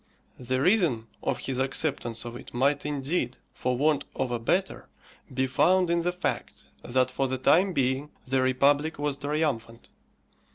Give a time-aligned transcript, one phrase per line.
[0.39, 4.89] The reason of his acceptance of it might, indeed, for want of a better,
[5.31, 9.89] be found in the fact that for the time being the republic was triumphant.